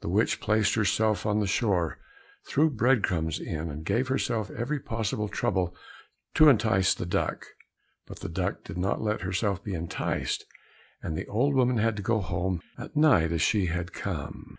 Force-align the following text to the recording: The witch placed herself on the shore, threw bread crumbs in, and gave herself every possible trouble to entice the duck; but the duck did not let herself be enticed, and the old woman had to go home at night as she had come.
The 0.00 0.08
witch 0.08 0.40
placed 0.40 0.74
herself 0.74 1.24
on 1.24 1.38
the 1.38 1.46
shore, 1.46 2.00
threw 2.44 2.70
bread 2.70 3.04
crumbs 3.04 3.38
in, 3.38 3.70
and 3.70 3.84
gave 3.84 4.08
herself 4.08 4.50
every 4.50 4.80
possible 4.80 5.28
trouble 5.28 5.76
to 6.34 6.48
entice 6.48 6.92
the 6.92 7.06
duck; 7.06 7.46
but 8.04 8.18
the 8.18 8.28
duck 8.28 8.64
did 8.64 8.76
not 8.76 9.00
let 9.00 9.20
herself 9.20 9.62
be 9.62 9.74
enticed, 9.74 10.44
and 11.04 11.16
the 11.16 11.28
old 11.28 11.54
woman 11.54 11.76
had 11.76 11.94
to 11.98 12.02
go 12.02 12.20
home 12.20 12.60
at 12.76 12.96
night 12.96 13.30
as 13.30 13.42
she 13.42 13.66
had 13.66 13.92
come. 13.92 14.58